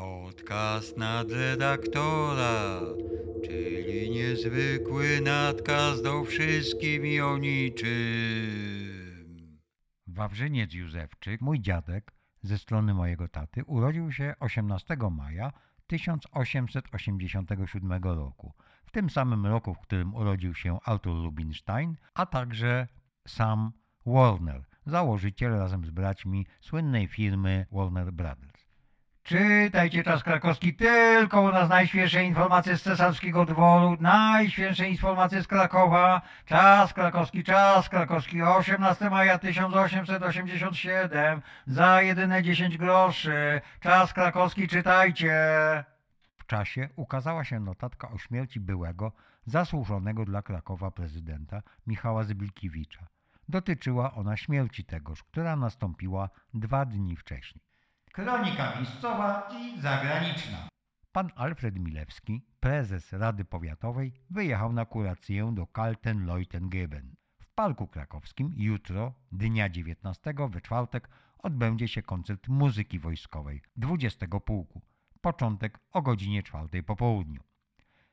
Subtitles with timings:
[0.00, 2.80] Podcast nadredaktora,
[3.44, 7.88] czyli niezwykły nadkaz do wszystkim i o niczym.
[10.06, 15.52] Wawrzyniec Józefczyk, mój dziadek, ze strony mojego taty, urodził się 18 maja
[15.86, 18.52] 1887 roku.
[18.84, 22.88] W tym samym roku, w którym urodził się Arthur Rubinstein, a także
[23.26, 23.72] sam
[24.06, 28.49] Warner, założyciel razem z braćmi słynnej firmy Warner Brothers.
[29.22, 36.22] Czytajcie czas krakowski, tylko u nas najświeższe informacje z cesarskiego dworu, najświeższe informacje z Krakowa.
[36.44, 43.60] Czas krakowski, czas krakowski, 18 maja 1887, za jedyne 10 groszy.
[43.80, 45.34] Czas krakowski, czytajcie.
[46.36, 49.12] W czasie ukazała się notatka o śmierci byłego,
[49.46, 53.06] zasłużonego dla Krakowa prezydenta Michała Zybilkiewicza.
[53.48, 57.69] Dotyczyła ona śmierci tegoż, która nastąpiła dwa dni wcześniej.
[58.12, 60.68] Kronika miejscowa i zagraniczna.
[61.12, 67.14] Pan Alfred Milewski, prezes Rady Powiatowej, wyjechał na kurację do Kalten-Leutengeben.
[67.40, 74.82] W Parku Krakowskim jutro, dnia 19, we czwartek, odbędzie się koncert muzyki wojskowej 20 pułku.
[75.20, 77.42] Początek o godzinie 4 po południu.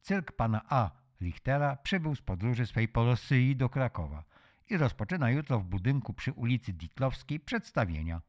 [0.00, 0.90] Cyrk pana A.
[1.20, 4.24] Richtera przybył z podróży swej po Rosji do Krakowa
[4.70, 8.20] i rozpoczyna jutro w budynku przy ulicy Ditlowskiej przedstawienia.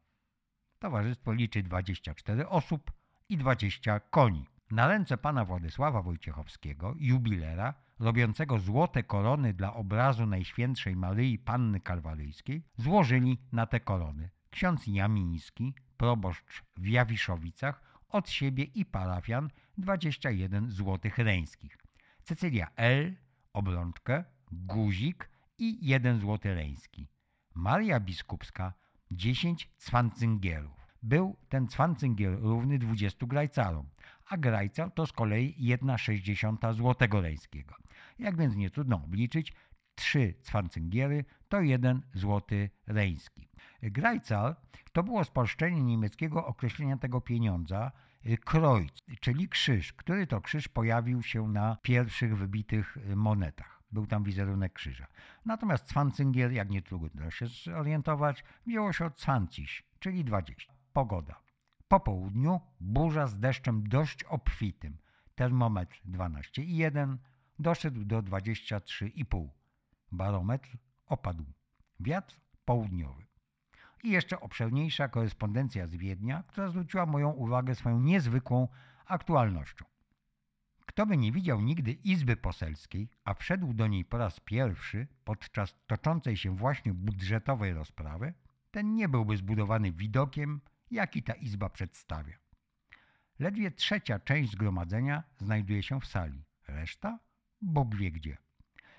[0.80, 2.92] Towarzystwo liczy 24 osób
[3.28, 4.46] i 20 koni.
[4.70, 12.62] Na ręce pana Władysława Wojciechowskiego, jubilera, robiącego złote korony dla obrazu Najświętszej Maryi Panny Kalwaryjskiej,
[12.76, 21.18] złożyli na te korony ksiądz Jamiński, proboszcz w Jawiszowicach, od siebie i parafian 21 złotych
[21.18, 21.78] reńskich.
[22.22, 23.16] Cecylia L.
[23.52, 27.08] obrączkę, guzik i 1 złoty reński.
[27.54, 28.72] Maria Biskupska
[29.10, 30.80] 10 cwancyngielów.
[31.02, 33.86] Był ten cwancyngiel równy 20 grajcarom,
[34.26, 37.74] a grajcar to z kolei 1,60 złotego reńskiego.
[38.18, 39.52] Jak więc nie trudno obliczyć,
[39.94, 43.48] 3 cwancyngiely to 1 złoty reński.
[43.82, 44.56] Grajcar
[44.92, 47.92] to było spolszczenie niemieckiego określenia tego pieniądza
[48.26, 48.90] y, Kreuz,
[49.20, 53.79] czyli krzyż, który to krzyż pojawił się na pierwszych wybitych monetach.
[53.92, 55.06] Był tam wizerunek krzyża.
[55.44, 60.72] Natomiast cwancyngiel, jak nie trudno się zorientować, wzięło się od cwanciś, czyli 20.
[60.92, 61.40] Pogoda.
[61.88, 64.98] Po południu burza z deszczem dość obfitym.
[65.34, 67.16] Termometr 12,1
[67.58, 69.48] doszedł do 23,5.
[70.12, 70.68] Barometr
[71.06, 71.44] opadł.
[72.00, 73.26] Wiatr południowy.
[74.02, 78.68] I jeszcze obszerniejsza korespondencja z Wiednia, która zwróciła moją uwagę swoją niezwykłą
[79.06, 79.89] aktualnością.
[80.90, 85.76] Kto by nie widział nigdy Izby Poselskiej, a wszedł do niej po raz pierwszy podczas
[85.86, 88.34] toczącej się właśnie budżetowej rozprawy,
[88.70, 92.38] ten nie byłby zbudowany widokiem, jaki ta Izba przedstawia.
[93.38, 97.18] Ledwie trzecia część zgromadzenia znajduje się w sali, reszta
[97.60, 98.36] Bóg wie gdzie.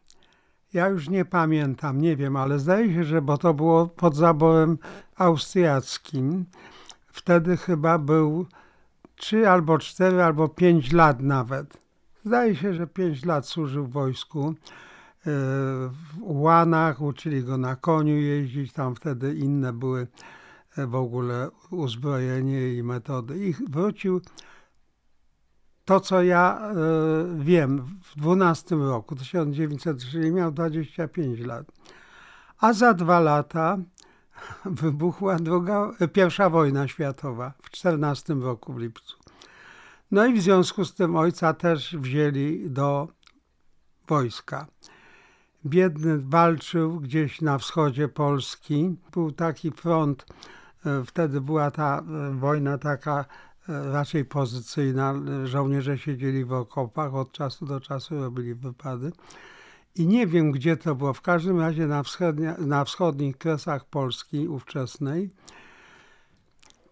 [0.73, 4.79] Ja już nie pamiętam, nie wiem, ale zdaje się, że bo to było pod zaborem
[5.17, 6.45] austriackim.
[7.07, 8.47] Wtedy chyba był
[9.17, 11.79] 3 albo 4 albo 5 lat nawet.
[12.25, 14.49] Zdaje się, że 5 lat służył w wojsku.
[14.49, 14.53] E,
[15.23, 20.07] w Łanach uczyli go na koniu jeździć, tam wtedy inne były
[20.77, 23.49] w ogóle uzbrojenie i metody.
[23.49, 24.21] I wrócił
[25.85, 26.75] to, co ja e,
[27.39, 31.67] wiem, w 12 roku, 1903, miał 25 lat.
[32.59, 33.79] A za dwa lata
[34.65, 39.17] wybuchła druga, pierwsza wojna światowa w 14 roku w lipcu.
[40.11, 43.09] No i w związku z tym ojca też wzięli do
[44.09, 44.67] wojska.
[45.67, 48.97] Biedny walczył gdzieś na wschodzie Polski.
[49.13, 50.60] Był taki front, e,
[51.07, 53.25] wtedy była ta e, wojna taka
[53.69, 55.15] e, raczej pozycyjna.
[55.45, 59.13] Żołnierze siedzieli w okopach, od czasu do czasu robili wypady.
[59.97, 61.13] I nie wiem, gdzie to było.
[61.13, 62.03] W każdym razie na,
[62.59, 65.31] na wschodnich kresach Polski ówczesnej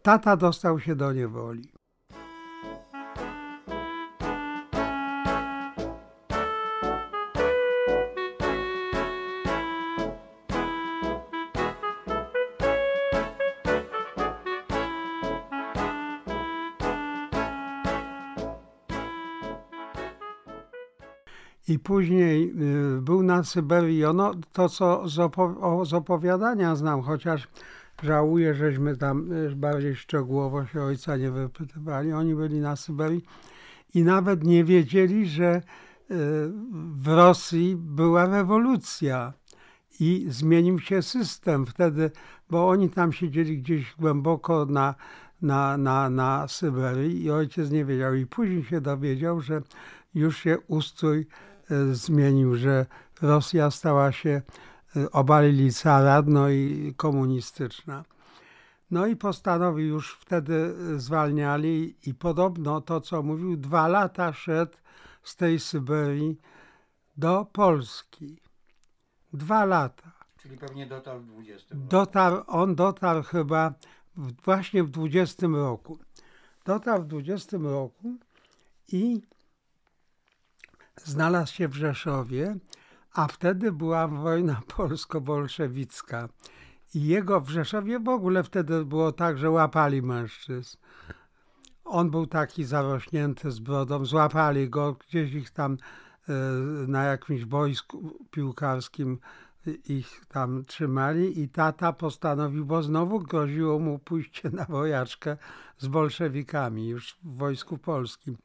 [0.03, 1.78] tata dostał się do niewoli.
[21.69, 22.53] I później
[22.99, 24.05] y, był na Syberii.
[24.05, 27.49] Ono, to, co z, opo- z opowiadania znam, chociaż
[28.03, 32.13] żałuję, żeśmy tam y, bardziej szczegółowo się ojca nie wypytywali.
[32.13, 33.25] Oni byli na Syberii
[33.95, 35.63] i nawet nie wiedzieli, że y,
[36.97, 39.33] w Rosji była rewolucja
[40.01, 42.11] i zmienił się system wtedy,
[42.51, 44.95] bo oni tam siedzieli gdzieś głęboko na,
[45.43, 48.15] na, na, na Syberii i ojciec nie wiedział.
[48.15, 49.63] I później się dowiedział, że
[50.15, 51.27] już się ustrój
[51.93, 52.87] zmienił, że
[53.23, 54.43] Rosja stała się,
[54.97, 55.71] e, obalili
[56.27, 58.05] no i komunistyczna.
[58.91, 64.77] No i postanowił już wtedy e, zwalniali i podobno to, co mówił, dwa lata szedł
[65.23, 66.41] z tej Syberii
[67.17, 68.41] do Polski.
[69.33, 70.13] Dwa lata.
[70.43, 71.75] Czyli pewnie dotarł w 20.
[71.75, 73.75] Dotarł, on dotarł chyba
[74.17, 75.99] w, właśnie w 20 roku.
[76.65, 78.17] Dotarł w 20 roku
[78.89, 79.23] i
[81.05, 82.57] znalazł się w Rzeszowie,
[83.13, 86.29] a wtedy była wojna polsko-bolszewicka.
[86.95, 90.77] I jego w Rzeszowie w ogóle wtedy było tak, że łapali mężczyzn.
[91.85, 95.73] On był taki zarośnięty z brodą, złapali go, gdzieś ich tam
[96.29, 96.33] e,
[96.89, 99.19] na jakimś boisku piłkarskim
[99.89, 105.37] ich tam trzymali i tata postanowił, bo znowu groziło mu pójście na wojaczkę
[105.79, 108.37] z bolszewikami już w Wojsku Polskim.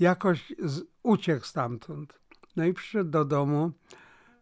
[0.00, 2.20] Jakoś z, uciekł stamtąd.
[2.56, 3.70] No i przyszedł do domu,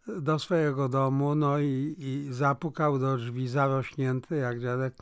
[0.06, 4.94] do swojego domu, no i, i zapukał do drzwi zarośnięty jak dziadek.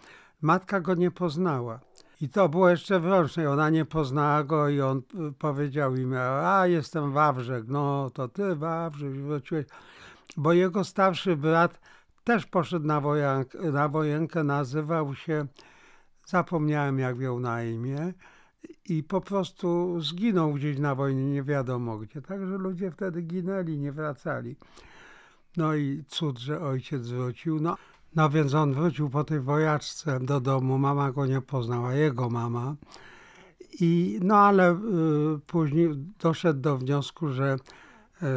[0.42, 1.80] Matka go nie poznała.
[2.20, 3.50] I to było jeszcze wręczne.
[3.50, 6.14] Ona nie poznała go i on y, powiedział im,
[6.44, 7.64] a jestem Wawrzek.
[7.68, 9.66] No to ty Wawrzek, wróciłeś
[10.36, 11.80] bo jego starszy brat
[12.24, 15.46] też poszedł na, wojank, na wojenkę, nazywał się,
[16.26, 18.12] zapomniałem jak miał na imię,
[18.88, 22.22] i po prostu zginął gdzieś na wojnie, nie wiadomo gdzie.
[22.22, 24.56] Także ludzie wtedy ginęli, nie wracali.
[25.56, 27.60] No i cud, że ojciec wrócił.
[27.60, 27.76] No,
[28.14, 32.76] no więc on wrócił po tej wojaczce do domu, mama go nie poznała, jego mama.
[33.80, 34.76] I, no ale y,
[35.46, 37.56] później doszedł do wniosku, że
[38.22, 38.28] E,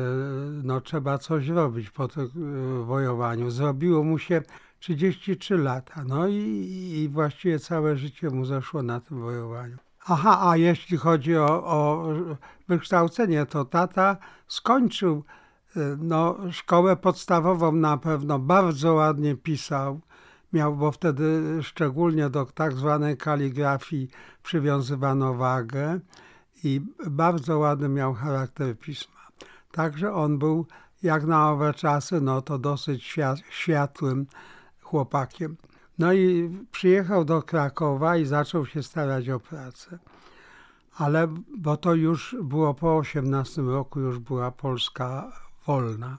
[0.63, 3.51] no trzeba coś robić po tym e, wojowaniu.
[3.51, 4.41] Zrobiło mu się
[4.79, 6.35] 33 lata, no i,
[6.95, 9.77] i właściwie całe życie mu zeszło na tym wojowaniu.
[10.11, 12.07] Aha, a jeśli chodzi o, o
[12.67, 14.17] wykształcenie, to tata
[14.47, 15.23] skończył
[15.75, 19.99] e, no, szkołę podstawową na pewno, bardzo ładnie pisał,
[20.53, 24.09] miał, bo wtedy szczególnie do tak zwanej kaligrafii
[24.43, 25.99] przywiązywano wagę
[26.63, 29.21] i bardzo ładny miał charakter pisma.
[29.71, 30.65] Także on był
[31.03, 33.17] jak na owe czasy, no to dosyć
[33.49, 34.27] światłym
[34.81, 35.57] chłopakiem.
[35.99, 39.99] No i przyjechał do Krakowa i zaczął się starać o pracę.
[40.97, 41.27] Ale,
[41.57, 45.31] bo to już było po 18 roku, już była Polska
[45.67, 46.17] wolna.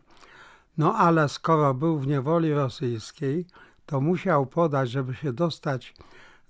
[0.79, 3.47] No ale skoro był w niewoli rosyjskiej,
[3.87, 5.95] to musiał podać, żeby się dostać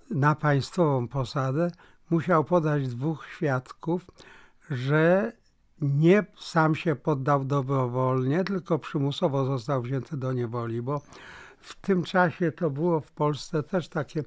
[0.09, 1.71] na państwową posadę,
[2.09, 4.05] musiał podać dwóch świadków,
[4.69, 5.31] że
[5.81, 11.01] nie sam się poddał dobrowolnie, tylko przymusowo został wzięty do niewoli, bo
[11.61, 14.23] w tym czasie to było w Polsce też takie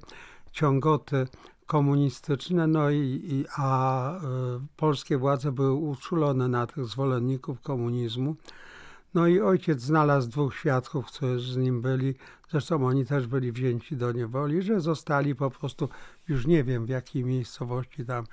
[0.51, 1.27] ciągoty
[1.65, 4.21] komunistyczne, no i, i a y,
[4.77, 8.35] polskie władze były uczulone na tych zwolenników komunizmu.
[9.13, 12.15] No i ojciec znalazł dwóch świadków, którzy z nim byli,
[12.49, 15.89] zresztą oni też byli wzięci do niewoli, że zostali po prostu,
[16.27, 18.25] już nie wiem w jakiej miejscowości tam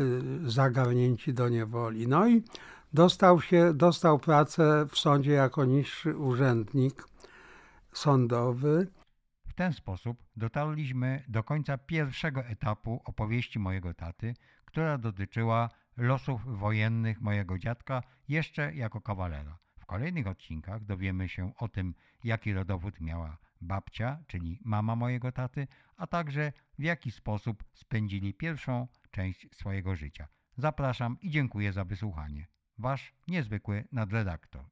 [0.00, 2.08] Y, zagarnięci do niewoli.
[2.08, 2.42] No i
[2.92, 7.04] dostał się, dostał pracę w sądzie jako niższy urzędnik
[7.92, 8.92] sądowy.
[9.48, 17.20] W ten sposób dotarliśmy do końca pierwszego etapu opowieści mojego taty, która dotyczyła losów wojennych
[17.20, 19.58] mojego dziadka jeszcze jako kawalera.
[19.80, 25.66] W kolejnych odcinkach dowiemy się o tym, jaki rodowód miała babcia, czyli mama mojego taty,
[25.96, 30.28] a także w jaki sposób spędzili pierwszą część swojego życia.
[30.56, 32.46] Zapraszam i dziękuję za wysłuchanie.
[32.78, 34.64] Wasz niezwykły nadredaktor.